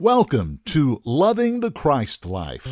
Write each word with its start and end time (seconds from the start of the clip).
Welcome 0.00 0.58
to 0.64 1.00
Loving 1.04 1.60
the 1.60 1.70
Christ 1.70 2.26
Life. 2.26 2.66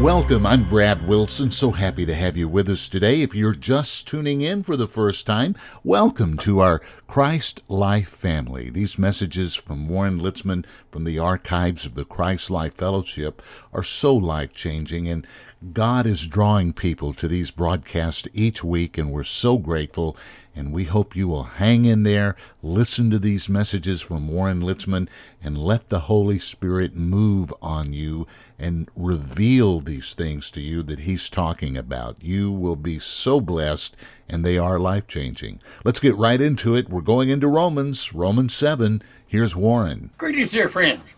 Welcome, 0.00 0.46
I'm 0.46 0.68
Brad 0.68 1.08
Wilson. 1.08 1.50
So 1.50 1.72
happy 1.72 2.06
to 2.06 2.14
have 2.14 2.36
you 2.36 2.46
with 2.46 2.68
us 2.68 2.88
today. 2.88 3.22
If 3.22 3.34
you're 3.34 3.52
just 3.52 4.06
tuning 4.06 4.42
in 4.42 4.62
for 4.62 4.76
the 4.76 4.86
first 4.86 5.26
time, 5.26 5.56
welcome 5.82 6.36
to 6.38 6.60
our 6.60 6.78
Christ 7.08 7.62
Life 7.66 8.10
family. 8.10 8.70
These 8.70 8.96
messages 8.96 9.56
from 9.56 9.88
Warren 9.88 10.20
Litzman 10.20 10.64
from 10.92 11.02
the 11.02 11.18
archives 11.18 11.84
of 11.84 11.96
the 11.96 12.04
Christ 12.04 12.48
Life 12.48 12.74
Fellowship 12.74 13.42
are 13.72 13.82
so 13.82 14.14
life 14.14 14.52
changing, 14.52 15.08
and 15.08 15.26
God 15.72 16.06
is 16.06 16.28
drawing 16.28 16.72
people 16.74 17.12
to 17.14 17.26
these 17.26 17.50
broadcasts 17.50 18.28
each 18.32 18.62
week, 18.62 18.96
and 18.96 19.10
we're 19.10 19.24
so 19.24 19.58
grateful. 19.58 20.16
And 20.60 20.74
we 20.74 20.84
hope 20.84 21.16
you 21.16 21.26
will 21.26 21.44
hang 21.44 21.86
in 21.86 22.02
there, 22.02 22.36
listen 22.62 23.10
to 23.10 23.18
these 23.18 23.48
messages 23.48 24.02
from 24.02 24.28
Warren 24.28 24.60
Litzman, 24.60 25.08
and 25.42 25.56
let 25.56 25.88
the 25.88 26.00
Holy 26.00 26.38
Spirit 26.38 26.94
move 26.94 27.52
on 27.62 27.94
you 27.94 28.26
and 28.58 28.88
reveal 28.94 29.80
these 29.80 30.12
things 30.12 30.50
to 30.50 30.60
you 30.60 30.82
that 30.82 31.00
He's 31.00 31.30
talking 31.30 31.78
about. 31.78 32.16
You 32.20 32.52
will 32.52 32.76
be 32.76 32.98
so 32.98 33.40
blessed, 33.40 33.96
and 34.28 34.44
they 34.44 34.58
are 34.58 34.78
life 34.78 35.06
changing. 35.06 35.60
Let's 35.82 35.98
get 35.98 36.14
right 36.14 36.40
into 36.40 36.76
it. 36.76 36.90
We're 36.90 37.00
going 37.00 37.30
into 37.30 37.48
Romans, 37.48 38.12
Romans 38.12 38.54
7. 38.54 39.02
Here's 39.26 39.56
Warren. 39.56 40.10
Greetings, 40.18 40.50
dear 40.50 40.68
friends. 40.68 41.16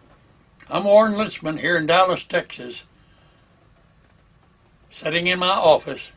I'm 0.71 0.85
Warren 0.85 1.15
Litzman 1.15 1.59
here 1.59 1.77
in 1.77 1.87
Dallas, 1.87 2.24
Texas 2.24 2.85
sitting 4.93 5.27
in 5.27 5.38
my 5.38 5.49
office, 5.49 6.13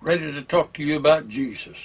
ready 0.00 0.32
to 0.32 0.42
talk 0.42 0.72
to 0.72 0.82
you 0.82 0.96
about 0.96 1.28
Jesus. 1.28 1.76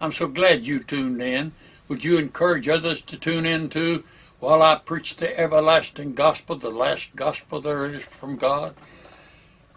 I'm 0.00 0.12
so 0.12 0.28
glad 0.28 0.64
you 0.64 0.82
tuned 0.82 1.20
in. 1.20 1.52
Would 1.88 2.04
you 2.04 2.18
encourage 2.18 2.68
others 2.68 3.02
to 3.02 3.16
tune 3.16 3.44
in 3.44 3.68
too 3.68 4.04
while 4.38 4.62
I 4.62 4.76
preach 4.76 5.16
the 5.16 5.38
everlasting 5.38 6.14
gospel, 6.14 6.56
the 6.56 6.70
last 6.70 7.16
gospel 7.16 7.60
there 7.60 7.84
is 7.86 8.04
from 8.04 8.36
God? 8.36 8.74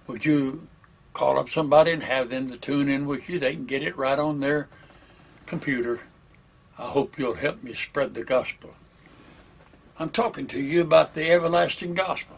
Would 0.06 0.24
you 0.24 0.68
call 1.14 1.40
up 1.40 1.50
somebody 1.50 1.92
and 1.92 2.04
have 2.04 2.30
them 2.30 2.52
to 2.52 2.58
tune 2.58 2.88
in 2.88 3.08
with 3.08 3.30
you? 3.30 3.40
They 3.40 3.56
can 3.56 3.66
get 3.66 3.82
it 3.82 3.98
right 3.98 4.20
on 4.20 4.40
their 4.40 4.68
computer. 5.48 6.02
I 6.78 6.84
hope 6.84 7.18
you'll 7.18 7.36
help 7.36 7.64
me 7.64 7.74
spread 7.74 8.14
the 8.14 8.24
gospel. 8.24 8.76
I'm 9.98 10.10
talking 10.10 10.46
to 10.48 10.60
you 10.60 10.82
about 10.82 11.16
the 11.16 11.32
everlasting 11.32 11.96
gospel. 11.96 12.38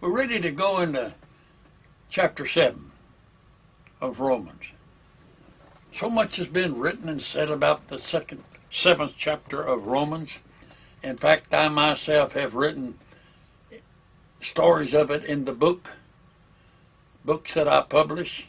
We're 0.00 0.16
ready 0.16 0.40
to 0.40 0.50
go 0.50 0.80
into 0.80 1.14
chapter 2.08 2.44
7 2.44 2.90
of 4.00 4.18
Romans. 4.18 4.64
So 5.92 6.08
much 6.08 6.36
has 6.36 6.46
been 6.46 6.78
written 6.78 7.08
and 7.08 7.22
said 7.22 7.50
about 7.50 7.88
the 7.88 7.98
second, 7.98 8.42
seventh 8.70 9.14
chapter 9.16 9.62
of 9.62 9.86
Romans. 9.86 10.38
In 11.02 11.16
fact, 11.16 11.52
I 11.52 11.68
myself 11.68 12.32
have 12.32 12.54
written 12.54 12.98
stories 14.40 14.94
of 14.94 15.10
it 15.10 15.24
in 15.24 15.44
the 15.44 15.52
book, 15.52 15.96
books 17.24 17.54
that 17.54 17.68
I 17.68 17.82
publish. 17.82 18.46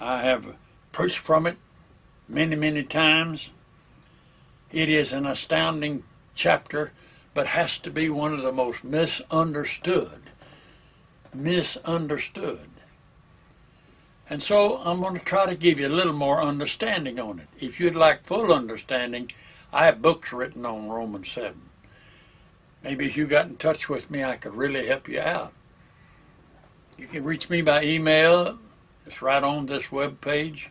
I 0.00 0.22
have 0.22 0.56
preached 0.92 1.18
from 1.18 1.46
it 1.46 1.56
many, 2.28 2.56
many 2.56 2.82
times. 2.82 3.50
It 4.72 4.88
is 4.88 5.12
an 5.12 5.26
astounding 5.26 6.02
chapter, 6.34 6.92
but 7.34 7.46
has 7.46 7.78
to 7.78 7.90
be 7.90 8.10
one 8.10 8.34
of 8.34 8.42
the 8.42 8.52
most 8.52 8.84
misunderstood 8.84 10.28
misunderstood. 11.34 12.68
And 14.30 14.42
so 14.42 14.78
I'm 14.78 15.00
going 15.00 15.18
to 15.18 15.24
try 15.24 15.46
to 15.46 15.54
give 15.54 15.80
you 15.80 15.88
a 15.88 15.88
little 15.88 16.12
more 16.12 16.42
understanding 16.42 17.18
on 17.18 17.38
it. 17.40 17.48
If 17.64 17.80
you'd 17.80 17.94
like 17.94 18.26
full 18.26 18.52
understanding, 18.52 19.30
I 19.72 19.86
have 19.86 20.02
books 20.02 20.32
written 20.32 20.66
on 20.66 20.88
Romans 20.88 21.30
7. 21.30 21.58
Maybe 22.82 23.06
if 23.06 23.16
you 23.16 23.26
got 23.26 23.46
in 23.46 23.56
touch 23.56 23.88
with 23.88 24.10
me, 24.10 24.22
I 24.22 24.36
could 24.36 24.54
really 24.54 24.86
help 24.86 25.08
you 25.08 25.20
out. 25.20 25.52
You 26.98 27.06
can 27.06 27.24
reach 27.24 27.48
me 27.48 27.62
by 27.62 27.84
email. 27.84 28.58
It's 29.06 29.22
right 29.22 29.42
on 29.42 29.66
this 29.66 29.90
web 29.90 30.20
page. 30.20 30.70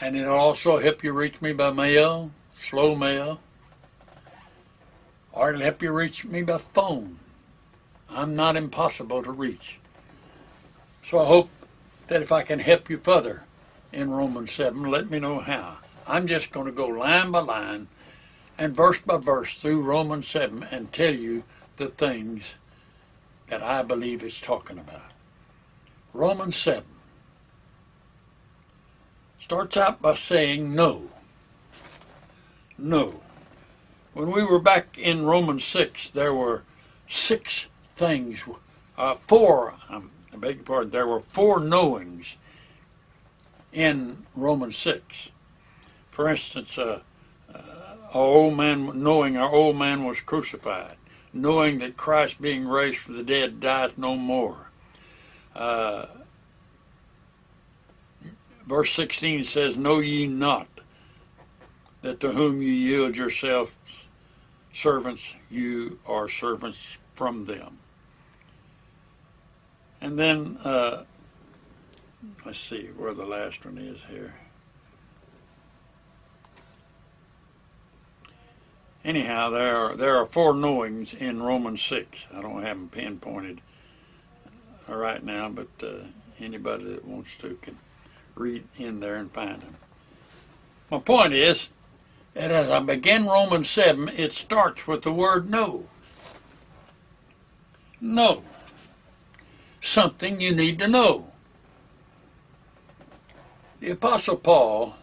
And 0.00 0.16
it'll 0.16 0.36
also 0.36 0.78
help 0.78 1.04
you 1.04 1.12
reach 1.12 1.42
me 1.42 1.52
by 1.52 1.70
mail, 1.70 2.30
slow 2.54 2.94
mail. 2.94 3.40
Or 5.32 5.50
it'll 5.50 5.60
help 5.60 5.82
you 5.82 5.92
reach 5.92 6.24
me 6.24 6.42
by 6.42 6.58
phone. 6.58 7.18
I'm 8.08 8.32
not 8.32 8.56
impossible 8.56 9.22
to 9.22 9.30
reach. 9.30 9.79
So 11.10 11.18
I 11.18 11.24
hope 11.24 11.50
that 12.06 12.22
if 12.22 12.30
I 12.30 12.42
can 12.42 12.60
help 12.60 12.88
you 12.88 12.96
further 12.96 13.42
in 13.92 14.12
Romans 14.12 14.52
7, 14.52 14.80
let 14.84 15.10
me 15.10 15.18
know 15.18 15.40
how. 15.40 15.78
I'm 16.06 16.28
just 16.28 16.52
going 16.52 16.66
to 16.66 16.72
go 16.72 16.86
line 16.86 17.32
by 17.32 17.40
line 17.40 17.88
and 18.56 18.76
verse 18.76 19.00
by 19.00 19.16
verse 19.16 19.56
through 19.56 19.82
Romans 19.82 20.28
7 20.28 20.62
and 20.70 20.92
tell 20.92 21.12
you 21.12 21.42
the 21.78 21.88
things 21.88 22.54
that 23.48 23.60
I 23.60 23.82
believe 23.82 24.22
it's 24.22 24.40
talking 24.40 24.78
about. 24.78 25.10
Romans 26.14 26.54
7 26.54 26.84
starts 29.40 29.76
out 29.76 30.00
by 30.00 30.14
saying 30.14 30.72
no. 30.76 31.10
No. 32.78 33.20
When 34.14 34.30
we 34.30 34.44
were 34.44 34.60
back 34.60 34.96
in 34.96 35.26
Romans 35.26 35.64
6, 35.64 36.10
there 36.10 36.32
were 36.32 36.62
six 37.08 37.66
things, 37.96 38.44
uh, 38.96 39.16
four, 39.16 39.74
I 40.32 40.36
beg 40.36 40.56
your 40.56 40.64
pardon, 40.64 40.90
there 40.90 41.06
were 41.06 41.20
four 41.20 41.60
knowings 41.60 42.36
in 43.72 44.26
Romans 44.34 44.76
6. 44.76 45.30
For 46.10 46.28
instance, 46.28 46.78
uh, 46.78 47.00
uh, 47.52 47.58
our 48.12 48.22
old 48.22 48.56
man, 48.56 49.02
knowing 49.02 49.36
our 49.36 49.52
old 49.52 49.76
man 49.76 50.04
was 50.04 50.20
crucified, 50.20 50.96
knowing 51.32 51.78
that 51.78 51.96
Christ 51.96 52.40
being 52.40 52.66
raised 52.66 52.98
from 52.98 53.16
the 53.16 53.22
dead 53.22 53.60
dieth 53.60 53.96
no 53.96 54.16
more. 54.16 54.68
Uh, 55.54 56.06
verse 58.66 58.92
16 58.94 59.44
says, 59.44 59.76
Know 59.76 59.98
ye 59.98 60.26
not 60.26 60.68
that 62.02 62.20
to 62.20 62.32
whom 62.32 62.62
you 62.62 62.72
yield 62.72 63.16
yourselves 63.16 63.72
servants, 64.72 65.34
you 65.50 65.98
are 66.06 66.28
servants 66.28 66.98
from 67.14 67.44
them. 67.44 67.78
And 70.00 70.18
then, 70.18 70.58
uh, 70.64 71.04
let's 72.44 72.58
see 72.58 72.88
where 72.96 73.12
the 73.12 73.26
last 73.26 73.64
one 73.64 73.78
is 73.78 74.00
here. 74.08 74.34
Anyhow, 79.04 79.50
there 79.50 79.76
are 79.76 79.96
there 79.96 80.16
are 80.16 80.26
four 80.26 80.54
knowings 80.54 81.14
in 81.14 81.42
Romans 81.42 81.82
six. 81.82 82.26
I 82.34 82.42
don't 82.42 82.62
have 82.62 82.76
them 82.76 82.88
pinpointed 82.90 83.62
right 84.86 85.24
now, 85.24 85.48
but 85.48 85.68
uh, 85.82 86.08
anybody 86.38 86.84
that 86.84 87.06
wants 87.06 87.36
to 87.38 87.58
can 87.62 87.78
read 88.34 88.64
in 88.76 89.00
there 89.00 89.16
and 89.16 89.32
find 89.32 89.60
them. 89.60 89.76
My 90.90 90.98
point 90.98 91.32
is 91.32 91.70
that 92.34 92.50
as 92.50 92.70
I 92.70 92.80
begin 92.80 93.26
Romans 93.26 93.70
seven, 93.70 94.10
it 94.10 94.32
starts 94.32 94.86
with 94.86 95.02
the 95.02 95.12
word 95.12 95.48
"no." 95.48 95.84
No 98.02 98.42
something 99.80 100.40
you 100.40 100.52
need 100.52 100.78
to 100.78 100.88
know. 100.88 101.28
The 103.80 103.90
Apostle 103.90 104.36
Paul 104.36 104.94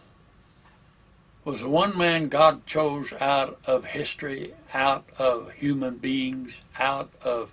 was 1.44 1.60
the 1.62 1.68
one 1.68 1.96
man 1.96 2.28
God 2.28 2.66
chose 2.66 3.12
out 3.20 3.58
of 3.66 3.86
history, 3.86 4.54
out 4.72 5.04
of 5.18 5.50
human 5.52 5.96
beings, 5.96 6.52
out 6.78 7.10
of 7.22 7.50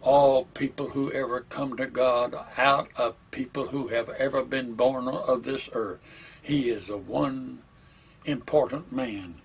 all 0.00 0.44
people 0.54 0.90
who 0.90 1.10
ever 1.10 1.40
come 1.40 1.76
to 1.76 1.86
God, 1.86 2.34
out 2.56 2.88
of 2.96 3.16
people 3.32 3.68
who 3.68 3.88
have 3.88 4.08
ever 4.10 4.44
been 4.44 4.74
born 4.74 5.08
of 5.08 5.42
this 5.42 5.68
earth. 5.72 5.98
He 6.40 6.70
is 6.70 6.86
the 6.86 6.96
one 6.96 7.62
important 8.24 8.92
man. 8.92 9.40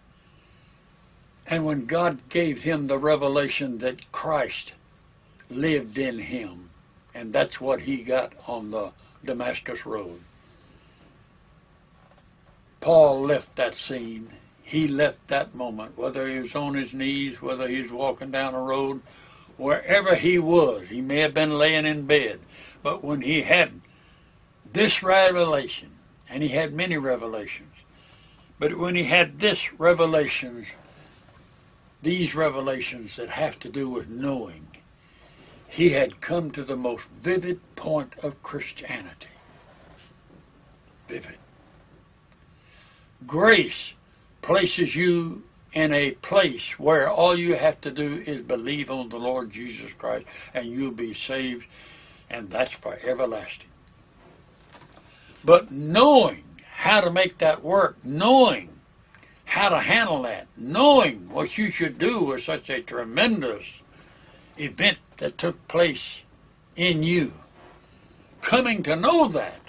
And 1.48 1.66
when 1.66 1.88
God 1.88 2.30
gave 2.30 2.64
him 2.64 2.88
the 2.88 3.00
revelation 3.00 3.80
that 3.80 4.12
Christ 4.12 4.76
lived 5.50 5.98
in 5.98 6.20
him, 6.20 6.71
and 7.14 7.34
that's 7.34 7.60
what 7.60 7.82
he 7.82 7.98
got 7.98 8.34
on 8.48 8.72
the 8.72 8.92
Damascus 9.24 9.86
Road. 9.86 10.22
Paul 12.80 13.22
left 13.22 13.56
that 13.56 13.76
scene. 13.76 14.30
He 14.64 14.88
left 14.88 15.28
that 15.28 15.54
moment, 15.54 15.98
whether 15.98 16.28
he 16.28 16.40
was 16.40 16.56
on 16.56 16.74
his 16.74 16.94
knees, 16.94 17.42
whether 17.42 17.68
he 17.68 17.82
was 17.82 17.92
walking 17.92 18.32
down 18.32 18.56
a 18.56 18.62
road, 18.62 19.02
wherever 19.58 20.16
he 20.16 20.40
was. 20.40 20.90
He 20.90 21.02
may 21.02 21.20
have 21.20 21.34
been 21.34 21.58
laying 21.58 21.86
in 21.86 22.08
bed. 22.08 22.40
But 22.82 23.04
when 23.04 23.22
he 23.22 23.44
had 23.44 23.82
this 24.72 25.04
revelation, 25.04 25.92
and 26.30 26.42
he 26.42 26.50
had 26.50 26.74
many 26.74 26.98
revelations, 26.98 27.76
but 28.58 28.78
when 28.78 28.96
he 28.96 29.04
had 29.04 29.40
this 29.40 29.74
revelations, 29.74 30.68
these 32.02 32.34
revelations 32.34 33.16
that 33.18 33.30
have 33.30 33.60
to 33.60 33.70
do 33.70 33.90
with 33.90 34.10
knowing, 34.10 34.66
he 35.72 35.92
had 35.92 36.20
come 36.20 36.52
to 36.52 36.64
the 36.64 36.76
most 36.76 37.08
vivid 37.08 37.58
point 37.78 38.14
of 38.22 38.44
Christianity. 38.44 39.30
Vivid. 41.08 41.38
Grace 43.26 43.94
places 44.42 44.98
you 44.98 45.44
in 45.72 45.94
a 45.94 46.12
place 46.12 46.78
where 46.78 47.10
all 47.10 47.40
you 47.40 47.56
have 47.56 47.80
to 47.80 47.90
do 47.90 48.22
is 48.26 48.42
believe 48.42 48.92
on 48.92 49.08
the 49.08 49.18
Lord 49.18 49.50
Jesus 49.50 49.94
Christ 49.94 50.26
and 50.54 50.70
you'll 50.70 50.92
be 50.92 51.14
saved, 51.14 51.68
and 52.30 52.50
that's 52.50 52.74
for 52.74 53.00
everlasting. 53.02 53.70
But 55.46 55.72
knowing 55.72 56.44
how 56.70 57.00
to 57.00 57.10
make 57.10 57.38
that 57.38 57.64
work, 57.64 57.96
knowing 58.04 58.68
how 59.46 59.70
to 59.70 59.80
handle 59.80 60.24
that, 60.24 60.48
knowing 60.58 61.30
what 61.30 61.58
you 61.58 61.72
should 61.72 61.98
do 61.98 62.24
with 62.24 62.42
such 62.42 62.70
a 62.70 62.82
tremendous 62.82 63.82
event 64.58 64.98
that 65.22 65.38
took 65.38 65.68
place 65.68 66.22
in 66.76 67.04
you, 67.04 67.32
coming 68.42 68.82
to 68.82 68.96
know 68.96 69.28
that 69.28 69.62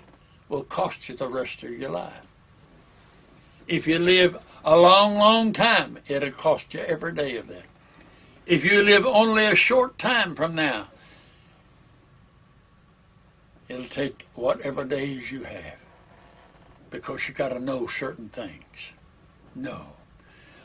will 0.49 0.64
cost 0.64 1.10
you 1.10 1.14
the 1.14 1.28
rest 1.28 1.62
of 1.62 1.78
your 1.78 1.90
life. 1.90 2.26
If 3.69 3.87
you 3.87 3.99
live 3.99 4.43
a 4.64 4.75
long, 4.75 5.16
long 5.16 5.52
time, 5.52 5.99
it'll 6.08 6.31
cost 6.31 6.72
you 6.72 6.81
every 6.81 7.12
day 7.12 7.37
of 7.37 7.49
that. 7.49 7.66
If 8.46 8.64
you 8.64 8.82
live 8.82 9.04
only 9.04 9.44
a 9.44 9.54
short 9.54 9.99
time 9.99 10.34
from 10.34 10.54
now, 10.54 10.87
it'll 13.69 13.84
take 13.84 14.26
whatever 14.34 14.84
days 14.84 15.31
you 15.31 15.43
have 15.44 15.82
because 16.88 17.28
you 17.28 17.34
got 17.34 17.50
to 17.50 17.60
know 17.60 17.87
certain 17.87 18.31
things. 18.31 18.93
No. 19.55 19.88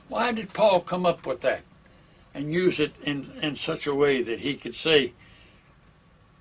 Why 0.07 0.31
did 0.31 0.53
Paul 0.53 0.79
come 0.79 1.05
up 1.05 1.27
with 1.27 1.41
that 1.41 1.63
and 2.33 2.53
use 2.53 2.79
it 2.79 2.93
in, 3.03 3.31
in 3.41 3.55
such 3.55 3.87
a 3.87 3.95
way 3.95 4.21
that 4.21 4.39
he 4.39 4.55
could 4.55 4.75
say 4.75 5.13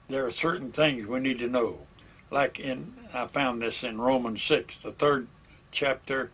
there 0.09 0.27
are 0.27 0.31
certain 0.31 0.71
things 0.71 1.06
we 1.06 1.21
need 1.21 1.38
to 1.38 1.49
know? 1.49 1.87
Like 2.31 2.59
in, 2.59 2.94
I 3.15 3.27
found 3.27 3.62
this 3.62 3.83
in 3.85 4.00
Romans 4.00 4.43
6, 4.43 4.79
the 4.79 4.91
third 4.91 5.29
chapter, 5.71 6.31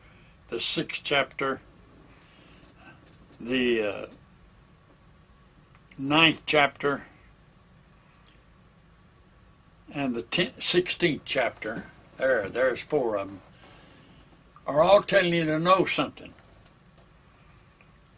the 0.48 0.60
sixth 0.60 1.02
chapter, 1.04 1.60
the 3.40 3.82
uh, 3.82 4.06
ninth 5.98 6.42
chapter, 6.46 7.04
and 9.92 10.14
the 10.14 10.22
16th 10.22 11.20
chapter. 11.24 11.84
There, 12.16 12.48
there's 12.48 12.82
four 12.82 13.16
of 13.16 13.28
them. 13.28 13.40
Are 14.66 14.80
all 14.80 15.02
telling 15.02 15.34
you 15.34 15.44
to 15.44 15.58
know 15.58 15.84
something. 15.84 16.32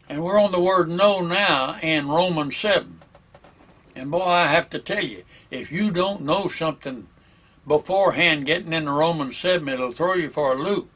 And 0.07 0.23
we're 0.23 0.39
on 0.39 0.51
the 0.51 0.61
word 0.61 0.89
know 0.89 1.21
now 1.21 1.77
in 1.81 2.07
Romans 2.07 2.57
7. 2.57 3.01
And 3.95 4.11
boy, 4.11 4.23
I 4.23 4.47
have 4.47 4.69
to 4.71 4.79
tell 4.79 5.03
you, 5.03 5.23
if 5.49 5.71
you 5.71 5.91
don't 5.91 6.21
know 6.21 6.47
something 6.47 7.07
beforehand 7.65 8.45
getting 8.45 8.73
into 8.73 8.91
Romans 8.91 9.37
7, 9.37 9.67
it'll 9.67 9.91
throw 9.91 10.13
you 10.13 10.29
for 10.29 10.53
a 10.53 10.55
loop 10.55 10.89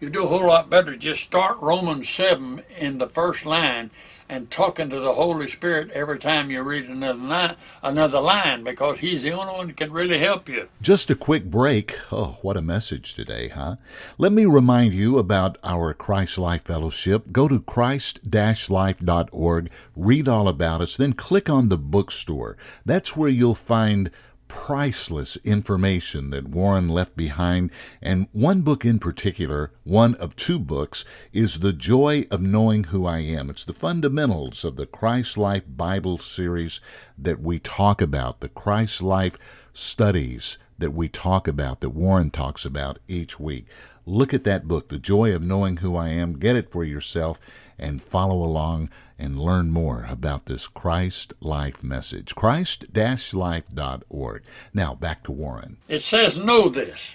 you 0.00 0.10
do 0.10 0.24
a 0.24 0.28
whole 0.28 0.46
lot 0.46 0.70
better 0.70 0.96
just 0.96 1.22
start 1.22 1.58
Romans 1.60 2.08
7 2.08 2.62
in 2.78 2.98
the 2.98 3.08
first 3.08 3.44
line 3.44 3.90
and 4.28 4.50
talking 4.50 4.90
to 4.90 5.00
the 5.00 5.14
Holy 5.14 5.48
Spirit 5.48 5.90
every 5.92 6.18
time 6.18 6.50
you 6.50 6.62
read 6.62 6.84
another 6.84 7.18
line, 7.18 7.56
another 7.82 8.20
line 8.20 8.64
because 8.64 8.98
He's 8.98 9.22
the 9.22 9.32
only 9.32 9.54
one 9.54 9.68
that 9.68 9.76
can 9.76 9.92
really 9.92 10.18
help 10.18 10.48
you. 10.48 10.68
Just 10.82 11.10
a 11.10 11.14
quick 11.14 11.50
break. 11.50 11.96
Oh, 12.12 12.38
what 12.42 12.56
a 12.56 12.62
message 12.62 13.14
today, 13.14 13.48
huh? 13.48 13.76
Let 14.18 14.32
me 14.32 14.44
remind 14.44 14.94
you 14.94 15.18
about 15.18 15.56
our 15.64 15.94
Christ 15.94 16.38
Life 16.38 16.64
Fellowship. 16.64 17.32
Go 17.32 17.48
to 17.48 17.60
christ-life.org, 17.60 19.70
read 19.96 20.28
all 20.28 20.48
about 20.48 20.80
us, 20.80 20.96
then 20.96 21.12
click 21.12 21.48
on 21.48 21.68
the 21.68 21.78
bookstore. 21.78 22.56
That's 22.84 23.16
where 23.16 23.30
you'll 23.30 23.54
find 23.54 24.10
priceless 24.48 25.36
information 25.44 26.30
that 26.30 26.48
Warren 26.48 26.88
left 26.88 27.16
behind, 27.16 27.70
and 28.02 28.26
one 28.32 28.62
book 28.62 28.84
in 28.84 28.98
particular, 28.98 29.70
one 29.84 30.14
of 30.16 30.34
two 30.34 30.58
books, 30.58 31.04
is 31.32 31.60
The 31.60 31.72
Joy 31.72 32.24
of 32.30 32.40
Knowing 32.40 32.84
Who 32.84 33.06
I 33.06 33.18
Am. 33.18 33.50
It's 33.50 33.64
the 33.64 33.72
fundamentals 33.72 34.64
of 34.64 34.76
the 34.76 34.86
Christ 34.86 35.38
Life 35.38 35.64
Bible 35.68 36.18
series 36.18 36.80
that 37.16 37.40
we 37.40 37.58
talk 37.58 38.02
about, 38.02 38.40
the 38.40 38.48
Christ 38.48 39.02
Life 39.02 39.36
studies 39.72 40.58
that 40.78 40.92
we 40.92 41.08
talk 41.08 41.46
about, 41.46 41.80
that 41.80 41.90
Warren 41.90 42.30
talks 42.30 42.64
about 42.64 42.98
each 43.06 43.38
week. 43.38 43.66
Look 44.06 44.32
at 44.32 44.44
that 44.44 44.66
book, 44.66 44.88
The 44.88 44.98
Joy 44.98 45.34
of 45.34 45.42
Knowing 45.42 45.78
Who 45.78 45.94
I 45.94 46.08
Am. 46.08 46.38
Get 46.38 46.56
it 46.56 46.70
for 46.72 46.82
yourself 46.82 47.38
and 47.78 48.02
follow 48.02 48.42
along 48.42 48.88
and 49.18 49.38
learn 49.38 49.70
more 49.70 50.06
about 50.08 50.46
this 50.46 50.66
Christ 50.66 51.34
Life 51.40 51.82
message. 51.82 52.34
Christ-life.org. 52.34 54.42
Now 54.72 54.94
back 54.94 55.24
to 55.24 55.32
Warren. 55.32 55.78
It 55.88 56.00
says, 56.00 56.36
Know 56.36 56.68
this. 56.68 57.14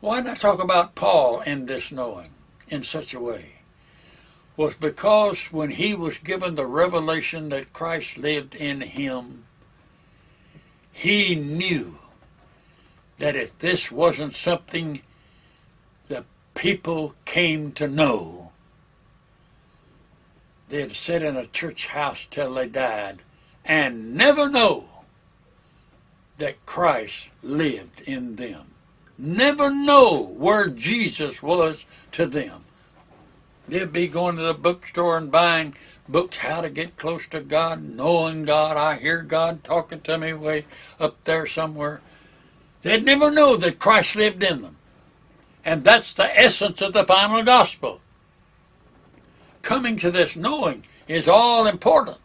Why 0.00 0.20
not 0.20 0.38
talk 0.38 0.62
about 0.62 0.94
Paul 0.94 1.40
in 1.40 1.66
this 1.66 1.92
knowing 1.92 2.30
in 2.68 2.82
such 2.82 3.14
a 3.14 3.20
way? 3.20 3.56
Was 4.56 4.74
because 4.74 5.52
when 5.52 5.70
he 5.70 5.94
was 5.94 6.18
given 6.18 6.54
the 6.54 6.66
revelation 6.66 7.48
that 7.50 7.72
Christ 7.72 8.18
lived 8.18 8.54
in 8.54 8.82
him, 8.82 9.44
he 10.92 11.34
knew 11.34 11.98
that 13.18 13.36
if 13.36 13.58
this 13.58 13.90
wasn't 13.90 14.32
something 14.32 15.02
the 16.08 16.24
people 16.54 17.14
came 17.24 17.72
to 17.72 17.86
know, 17.86 18.49
they'd 20.70 20.92
sit 20.92 21.22
in 21.22 21.36
a 21.36 21.46
church 21.46 21.86
house 21.86 22.26
till 22.30 22.54
they 22.54 22.66
died 22.66 23.18
and 23.64 24.14
never 24.14 24.48
know 24.48 24.84
that 26.38 26.64
Christ 26.64 27.28
lived 27.42 28.00
in 28.02 28.36
them. 28.36 28.66
Never 29.18 29.68
know 29.68 30.22
where 30.38 30.68
Jesus 30.68 31.42
was 31.42 31.84
to 32.12 32.24
them. 32.24 32.64
They'd 33.68 33.92
be 33.92 34.08
going 34.08 34.36
to 34.36 34.42
the 34.42 34.54
bookstore 34.54 35.18
and 35.18 35.30
buying 35.30 35.74
books 36.08 36.38
how 36.38 36.62
to 36.62 36.70
get 36.70 36.96
close 36.96 37.26
to 37.28 37.40
God, 37.40 37.82
knowing 37.82 38.44
God. 38.44 38.76
I 38.76 38.96
hear 38.96 39.22
God 39.22 39.62
talking 39.62 40.00
to 40.02 40.18
me 40.18 40.32
way 40.32 40.64
up 40.98 41.22
there 41.24 41.46
somewhere. 41.46 42.00
They'd 42.82 43.04
never 43.04 43.30
know 43.30 43.56
that 43.56 43.78
Christ 43.78 44.16
lived 44.16 44.42
in 44.42 44.62
them. 44.62 44.76
And 45.64 45.84
that's 45.84 46.14
the 46.14 46.34
essence 46.38 46.80
of 46.80 46.94
the 46.94 47.04
final 47.04 47.42
gospel 47.42 48.00
coming 49.62 49.96
to 49.98 50.10
this 50.10 50.36
knowing 50.36 50.84
is 51.08 51.28
all 51.28 51.66
important. 51.66 52.18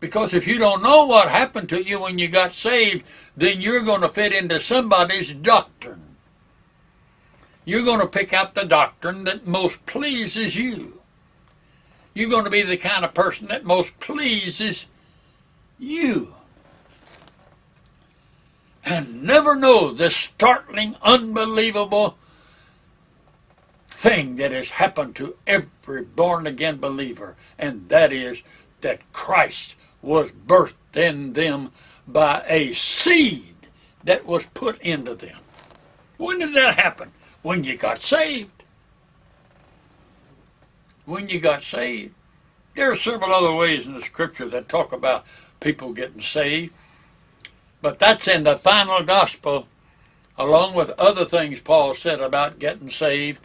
Because 0.00 0.32
if 0.32 0.46
you 0.46 0.58
don't 0.58 0.82
know 0.82 1.06
what 1.06 1.28
happened 1.28 1.68
to 1.70 1.82
you 1.82 2.00
when 2.00 2.18
you 2.18 2.28
got 2.28 2.54
saved, 2.54 3.04
then 3.36 3.60
you're 3.60 3.82
going 3.82 4.00
to 4.02 4.08
fit 4.08 4.32
into 4.32 4.60
somebody's 4.60 5.32
doctrine. 5.34 6.02
You're 7.64 7.84
going 7.84 8.00
to 8.00 8.06
pick 8.06 8.32
out 8.32 8.54
the 8.54 8.64
doctrine 8.64 9.24
that 9.24 9.46
most 9.46 9.84
pleases 9.86 10.56
you. 10.56 11.00
You're 12.14 12.30
going 12.30 12.44
to 12.44 12.50
be 12.50 12.62
the 12.62 12.76
kind 12.76 13.04
of 13.04 13.12
person 13.12 13.48
that 13.48 13.64
most 13.64 13.98
pleases 14.00 14.86
you. 15.78 16.34
And 18.84 19.22
never 19.22 19.54
know 19.54 19.92
the 19.92 20.10
startling, 20.10 20.96
unbelievable 21.02 22.16
thing 23.98 24.36
that 24.36 24.52
has 24.52 24.68
happened 24.68 25.16
to 25.16 25.34
every 25.44 26.02
born 26.02 26.46
again 26.46 26.76
believer, 26.76 27.34
and 27.58 27.88
that 27.88 28.12
is 28.12 28.40
that 28.80 29.12
Christ 29.12 29.74
was 30.02 30.30
birthed 30.30 30.94
in 30.94 31.32
them 31.32 31.72
by 32.06 32.44
a 32.46 32.72
seed 32.74 33.56
that 34.04 34.24
was 34.24 34.46
put 34.54 34.80
into 34.82 35.16
them. 35.16 35.38
When 36.16 36.38
did 36.38 36.54
that 36.54 36.78
happen? 36.78 37.10
When 37.42 37.64
you 37.64 37.76
got 37.76 38.00
saved. 38.00 38.62
When 41.04 41.28
you 41.28 41.40
got 41.40 41.64
saved. 41.64 42.14
There 42.76 42.92
are 42.92 42.96
several 42.96 43.34
other 43.34 43.52
ways 43.52 43.84
in 43.84 43.94
the 43.94 44.00
scripture 44.00 44.48
that 44.48 44.68
talk 44.68 44.92
about 44.92 45.26
people 45.58 45.92
getting 45.92 46.20
saved, 46.20 46.72
but 47.82 47.98
that's 47.98 48.28
in 48.28 48.44
the 48.44 48.58
final 48.58 49.02
gospel, 49.02 49.66
along 50.38 50.74
with 50.74 50.90
other 50.90 51.24
things 51.24 51.60
Paul 51.60 51.94
said 51.94 52.20
about 52.20 52.60
getting 52.60 52.90
saved 52.90 53.40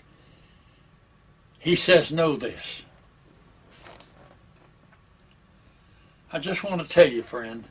he 1.63 1.77
says, 1.77 2.11
Know 2.11 2.35
this. 2.35 2.83
I 6.33 6.37
just 6.37 6.61
want 6.61 6.81
to 6.81 6.89
tell 6.89 7.07
you, 7.07 7.23
friend, 7.23 7.63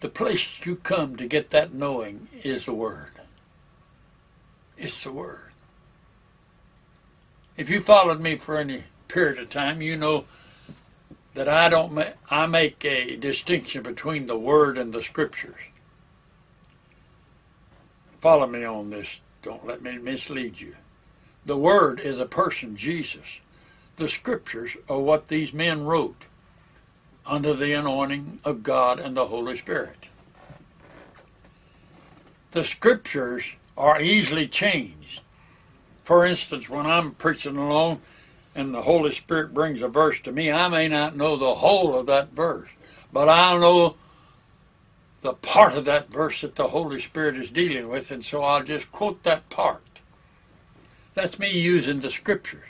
the 0.00 0.08
place 0.08 0.66
you 0.66 0.74
come 0.74 1.14
to 1.16 1.26
get 1.26 1.50
that 1.50 1.72
knowing 1.72 2.26
is 2.42 2.64
the 2.64 2.72
Word. 2.72 3.12
It's 4.76 5.04
the 5.04 5.12
Word. 5.12 5.52
If 7.56 7.70
you 7.70 7.78
followed 7.78 8.20
me 8.20 8.34
for 8.34 8.56
any 8.58 8.82
period 9.06 9.38
of 9.38 9.50
time, 9.50 9.80
you 9.80 9.96
know 9.96 10.24
that 11.34 11.48
I 11.48 11.68
don't. 11.68 11.92
Ma- 11.92 12.14
I 12.28 12.46
make 12.46 12.84
a 12.84 13.14
distinction 13.14 13.84
between 13.84 14.26
the 14.26 14.38
Word 14.38 14.78
and 14.78 14.92
the 14.92 15.02
Scriptures. 15.02 15.60
Follow 18.20 18.48
me 18.48 18.64
on 18.64 18.90
this. 18.90 19.20
Don't 19.42 19.64
let 19.64 19.80
me 19.80 19.96
mislead 19.98 20.60
you. 20.60 20.74
The 21.48 21.56
Word 21.56 22.00
is 22.00 22.18
a 22.18 22.26
person, 22.26 22.76
Jesus. 22.76 23.40
The 23.96 24.06
Scriptures 24.06 24.76
are 24.86 24.98
what 24.98 25.28
these 25.28 25.54
men 25.54 25.86
wrote 25.86 26.26
under 27.24 27.54
the 27.54 27.72
anointing 27.72 28.40
of 28.44 28.62
God 28.62 29.00
and 29.00 29.16
the 29.16 29.24
Holy 29.24 29.56
Spirit. 29.56 30.08
The 32.50 32.64
Scriptures 32.64 33.54
are 33.78 33.98
easily 33.98 34.46
changed. 34.46 35.22
For 36.04 36.26
instance, 36.26 36.68
when 36.68 36.84
I'm 36.84 37.12
preaching 37.12 37.56
along 37.56 38.02
and 38.54 38.74
the 38.74 38.82
Holy 38.82 39.12
Spirit 39.12 39.54
brings 39.54 39.80
a 39.80 39.88
verse 39.88 40.20
to 40.20 40.32
me, 40.32 40.52
I 40.52 40.68
may 40.68 40.86
not 40.86 41.16
know 41.16 41.38
the 41.38 41.54
whole 41.54 41.94
of 41.94 42.04
that 42.08 42.32
verse, 42.32 42.68
but 43.10 43.30
I'll 43.30 43.58
know 43.58 43.96
the 45.22 45.32
part 45.32 45.78
of 45.78 45.86
that 45.86 46.10
verse 46.10 46.42
that 46.42 46.56
the 46.56 46.68
Holy 46.68 47.00
Spirit 47.00 47.36
is 47.36 47.50
dealing 47.50 47.88
with, 47.88 48.10
and 48.10 48.22
so 48.22 48.42
I'll 48.42 48.62
just 48.62 48.92
quote 48.92 49.22
that 49.22 49.48
part. 49.48 49.87
That's 51.18 51.40
me 51.40 51.50
using 51.50 51.98
the 51.98 52.10
scriptures. 52.10 52.62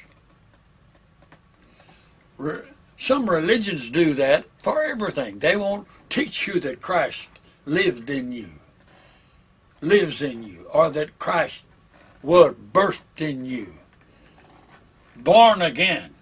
Some 2.96 3.28
religions 3.28 3.90
do 3.90 4.14
that 4.14 4.46
for 4.62 4.82
everything. 4.82 5.40
They 5.40 5.54
won't 5.54 5.86
teach 6.08 6.46
you 6.46 6.58
that 6.60 6.80
Christ 6.80 7.28
lived 7.66 8.08
in 8.08 8.32
you, 8.32 8.52
lives 9.82 10.22
in 10.22 10.44
you, 10.44 10.66
or 10.72 10.88
that 10.88 11.18
Christ 11.18 11.64
was 12.22 12.54
birthed 12.72 13.20
in 13.20 13.44
you, 13.44 13.74
born 15.14 15.60
again, 15.60 16.14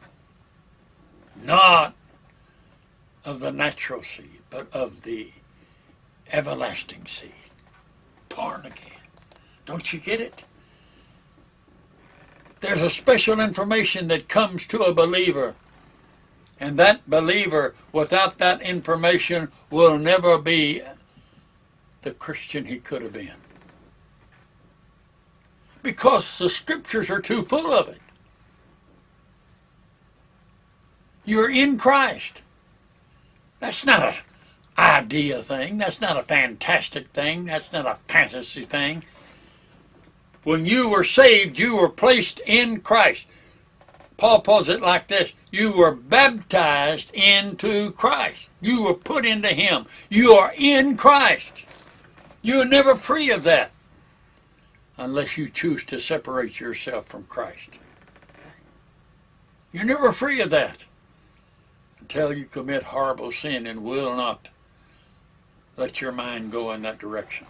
not 1.45 1.95
of 3.25 3.39
the 3.39 3.53
natural 3.53 4.03
seed, 4.03 4.41
but 4.51 4.67
of 4.73 5.03
the 5.03 5.31
everlasting 6.33 7.07
seed. 7.07 7.31
Born 8.29 8.63
again. 8.63 9.05
Don't 9.65 9.93
you 9.93 10.01
get 10.01 10.21
it? 10.21 10.43
There's 12.67 12.83
a 12.83 12.91
special 12.91 13.39
information 13.39 14.09
that 14.09 14.29
comes 14.29 14.67
to 14.67 14.81
a 14.83 14.93
believer, 14.93 15.55
and 16.59 16.77
that 16.81 17.09
believer, 17.09 17.77
without 17.93 18.39
that 18.39 18.61
information, 18.61 19.53
will 19.71 19.97
never 19.97 20.37
be 20.37 20.83
the 22.03 22.11
Christian 22.11 22.65
he 22.65 22.79
could 22.79 23.03
have 23.03 23.13
been. 23.13 23.37
Because 25.85 26.39
the 26.39 26.51
scriptures 26.51 27.09
are 27.09 27.21
too 27.21 27.43
full 27.43 27.73
of 27.73 27.89
it. 27.89 28.01
You're 31.25 31.53
in 31.53 31.79
Christ. 31.79 32.41
That's 33.61 33.87
not 33.87 34.03
a 34.03 34.17
idea 34.77 35.41
thing. 35.41 35.79
That's 35.79 36.01
not 36.01 36.17
a 36.17 36.23
fantastic 36.25 37.11
thing. 37.11 37.45
That's 37.45 37.73
not 37.73 37.87
a 37.87 37.95
fantasy 38.09 38.65
thing. 38.65 39.05
When 40.47 40.65
you 40.65 40.89
were 40.89 41.03
saved, 41.03 41.59
you 41.59 41.75
were 41.75 41.89
placed 41.89 42.39
in 42.39 42.81
Christ. 42.81 43.27
Paul 44.17 44.43
puts 44.43 44.69
it 44.69 44.81
like 44.81 45.09
this 45.09 45.33
You 45.51 45.73
were 45.73 45.91
baptized 45.91 47.13
into 47.13 47.91
Christ. 47.91 48.49
You 48.61 48.85
were 48.85 48.95
put 48.95 49.27
into 49.27 49.49
Him. 49.49 49.87
You 50.09 50.35
are 50.35 50.55
in 50.57 50.97
Christ. 50.97 51.65
You 52.43 52.61
are 52.61 52.65
never 52.65 52.95
free 52.95 53.33
of 53.33 53.43
that 53.43 53.73
unless 54.97 55.37
you 55.37 55.49
choose 55.49 55.85
to 55.87 55.99
separate 55.99 56.61
yourself 56.61 57.07
from 57.07 57.25
Christ. 57.25 57.81
You're 59.73 59.83
never 59.83 60.13
free 60.13 60.41
of 60.41 60.51
that 60.51 60.85
until 61.99 62.33
you 62.33 62.45
commit 62.45 62.85
horrible 62.85 63.33
sin 63.33 63.67
and 63.67 63.83
will 63.83 64.15
not 64.15 64.47
let 65.77 66.01
your 66.01 66.13
mind 66.13 66.53
go 66.53 66.71
in 66.71 66.83
that 66.83 67.01
direction. 67.01 67.49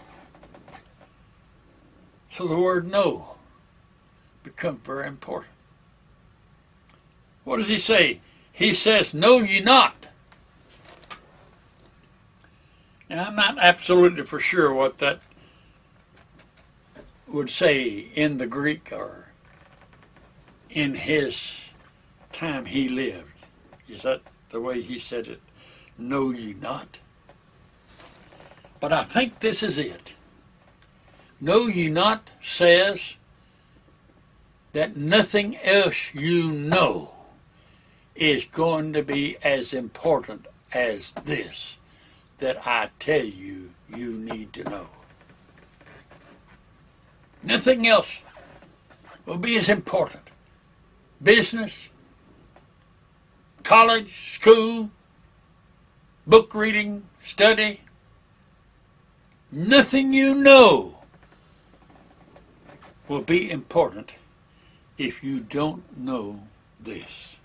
So 2.37 2.47
the 2.47 2.59
word 2.59 2.87
know 2.87 3.37
becomes 4.43 4.81
very 4.85 5.09
important. 5.09 5.55
What 7.45 7.57
does 7.57 7.71
he 7.71 7.79
say? 7.79 8.21
He 8.53 8.75
says, 8.75 9.15
Know 9.15 9.39
ye 9.39 9.61
not. 9.61 10.09
Now, 13.09 13.25
I'm 13.25 13.37
not 13.37 13.59
absolutely 13.59 14.23
for 14.25 14.39
sure 14.39 14.71
what 14.71 14.99
that 14.99 15.21
would 17.27 17.49
say 17.49 18.11
in 18.15 18.37
the 18.37 18.47
Greek 18.47 18.93
or 18.93 19.29
in 20.69 20.93
his 20.93 21.55
time 22.33 22.67
he 22.67 22.87
lived. 22.87 23.47
Is 23.89 24.03
that 24.03 24.21
the 24.51 24.61
way 24.61 24.83
he 24.83 24.99
said 24.99 25.27
it? 25.27 25.41
Know 25.97 26.33
ye 26.33 26.53
not? 26.53 26.99
But 28.79 28.93
I 28.93 29.05
think 29.05 29.41
this 29.41 29.63
is 29.63 29.79
it. 29.79 30.16
Know 31.41 31.67
ye 31.67 31.89
not 31.89 32.31
says 32.43 33.15
that 34.73 34.97
nothing 34.97 35.57
else 35.59 36.15
you 36.15 36.51
know 36.51 37.11
is 38.15 38.45
going 38.47 38.93
to 38.95 39.03
be 39.03 39.37
as 39.43 39.73
important 39.73 40.47
as 40.73 41.13
this 41.25 41.77
that 42.39 42.67
I 42.67 42.91
tell 42.99 43.25
you 43.25 43.71
you 43.95 44.13
need 44.13 44.53
to 44.55 44.65
know. 44.65 44.89
Nothing 47.43 47.87
else 47.87 48.25
will 49.27 49.39
be 49.39 49.57
as 49.57 49.69
important. 49.69 50.25
Business, 51.23 51.89
college, 53.63 54.33
school, 54.35 54.91
book 56.27 56.55
reading, 56.55 57.05
study, 57.19 57.81
Nothing 59.53 60.13
you 60.13 60.35
know 60.35 60.96
will 63.09 63.23
be 63.23 63.51
important 63.51 64.15
if 64.99 65.23
you 65.23 65.41
don't 65.41 65.99
know 65.99 66.43
this. 66.81 67.37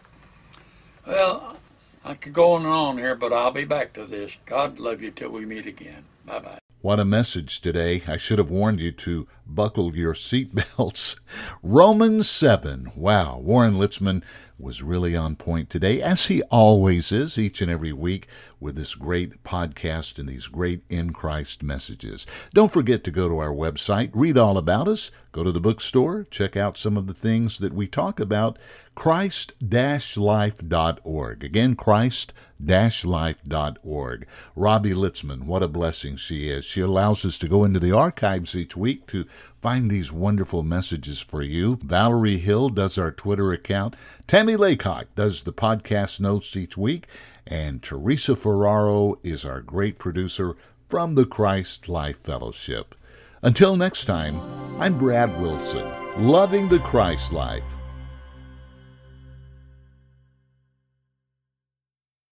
Well, 1.05 1.57
I 2.03 2.13
could 2.13 2.33
go 2.33 2.53
on 2.53 2.63
and 2.63 2.73
on 2.73 2.97
here, 2.97 3.15
but 3.15 3.33
I'll 3.33 3.51
be 3.51 3.65
back 3.65 3.93
to 3.93 4.05
this. 4.05 4.37
God 4.45 4.79
love 4.79 5.01
you 5.01 5.11
till 5.11 5.29
we 5.29 5.45
meet 5.45 5.65
again. 5.65 6.05
Bye 6.25 6.39
bye. 6.39 6.59
What 6.81 6.99
a 6.99 7.05
message 7.05 7.61
today. 7.61 8.01
I 8.07 8.17
should 8.17 8.39
have 8.39 8.49
warned 8.49 8.79
you 8.79 8.91
to 8.91 9.27
buckle 9.55 9.95
your 9.95 10.13
seatbelts. 10.13 11.19
Romans 11.63 12.29
7. 12.29 12.91
Wow. 12.95 13.39
Warren 13.39 13.75
Litzman 13.75 14.21
was 14.61 14.83
really 14.83 15.15
on 15.15 15.35
point 15.35 15.69
today, 15.69 16.01
as 16.01 16.27
he 16.27 16.41
always 16.43 17.11
is 17.11 17.37
each 17.37 17.61
and 17.61 17.71
every 17.71 17.91
week 17.91 18.27
with 18.59 18.75
this 18.75 18.95
great 18.95 19.43
podcast 19.43 20.19
and 20.19 20.29
these 20.29 20.47
great 20.47 20.83
in 20.89 21.13
Christ 21.13 21.63
messages. 21.63 22.27
Don't 22.53 22.71
forget 22.71 23.03
to 23.05 23.11
go 23.11 23.27
to 23.27 23.39
our 23.39 23.51
website, 23.51 24.11
read 24.13 24.37
all 24.37 24.57
about 24.57 24.87
us, 24.87 25.11
go 25.31 25.43
to 25.43 25.51
the 25.51 25.59
bookstore, 25.59 26.27
check 26.29 26.55
out 26.55 26.77
some 26.77 26.95
of 26.95 27.07
the 27.07 27.13
things 27.13 27.57
that 27.57 27.73
we 27.73 27.87
talk 27.87 28.19
about 28.19 28.59
christ-life.org. 28.93 31.43
Again, 31.43 31.75
christ-life.org. 31.75 34.27
Robbie 34.55 34.93
Litzman, 34.93 35.45
what 35.45 35.63
a 35.63 35.67
blessing 35.67 36.15
she 36.17 36.49
is. 36.49 36.65
She 36.65 36.81
allows 36.81 37.25
us 37.25 37.37
to 37.37 37.47
go 37.47 37.63
into 37.63 37.79
the 37.79 37.93
archives 37.93 38.55
each 38.55 38.75
week 38.75 39.07
to 39.07 39.25
find 39.61 39.89
these 39.89 40.11
wonderful 40.11 40.63
messages 40.63 41.19
for 41.19 41.41
you. 41.41 41.77
Valerie 41.83 42.37
Hill 42.37 42.69
does 42.69 42.97
our 42.97 43.11
Twitter 43.11 43.51
account. 43.51 43.95
Tammy 44.27 44.55
Laycock 44.55 45.07
does 45.15 45.43
the 45.43 45.53
podcast 45.53 46.19
notes 46.19 46.55
each 46.55 46.77
week. 46.77 47.07
And 47.45 47.81
Teresa 47.81 48.35
Ferraro 48.35 49.19
is 49.23 49.45
our 49.45 49.61
great 49.61 49.99
producer 49.99 50.55
from 50.87 51.15
the 51.15 51.25
Christ 51.25 51.89
Life 51.89 52.21
Fellowship. 52.23 52.95
Until 53.41 53.75
next 53.75 54.05
time, 54.05 54.35
I'm 54.79 54.97
Brad 54.97 55.29
Wilson, 55.41 55.87
loving 56.17 56.69
the 56.69 56.79
Christ 56.79 57.31
life 57.33 57.63